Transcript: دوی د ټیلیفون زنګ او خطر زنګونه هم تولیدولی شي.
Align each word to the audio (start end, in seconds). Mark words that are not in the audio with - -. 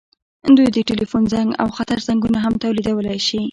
دوی 0.57 0.67
د 0.73 0.77
ټیلیفون 0.89 1.23
زنګ 1.33 1.49
او 1.61 1.67
خطر 1.77 1.97
زنګونه 2.07 2.37
هم 2.45 2.53
تولیدولی 2.63 3.19
شي. 3.27 3.41